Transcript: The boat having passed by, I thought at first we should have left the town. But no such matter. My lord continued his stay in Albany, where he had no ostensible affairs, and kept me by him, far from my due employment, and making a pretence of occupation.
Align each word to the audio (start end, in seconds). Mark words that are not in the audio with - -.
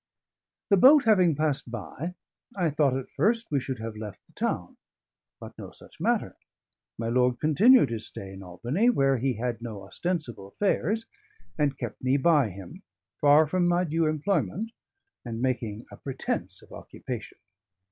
The 0.69 0.77
boat 0.77 1.03
having 1.03 1.35
passed 1.35 1.69
by, 1.69 2.15
I 2.55 2.71
thought 2.71 2.97
at 2.97 3.11
first 3.15 3.51
we 3.51 3.59
should 3.59 3.77
have 3.77 3.95
left 3.95 4.25
the 4.25 4.33
town. 4.33 4.77
But 5.39 5.55
no 5.59 5.69
such 5.69 6.01
matter. 6.01 6.37
My 6.97 7.07
lord 7.07 7.39
continued 7.39 7.91
his 7.91 8.07
stay 8.07 8.33
in 8.33 8.41
Albany, 8.41 8.89
where 8.89 9.19
he 9.19 9.33
had 9.33 9.61
no 9.61 9.83
ostensible 9.83 10.47
affairs, 10.47 11.05
and 11.55 11.77
kept 11.77 12.03
me 12.03 12.17
by 12.17 12.49
him, 12.49 12.81
far 13.19 13.45
from 13.45 13.67
my 13.67 13.83
due 13.83 14.07
employment, 14.07 14.71
and 15.23 15.39
making 15.39 15.85
a 15.91 15.97
pretence 15.97 16.63
of 16.63 16.71
occupation. 16.73 17.37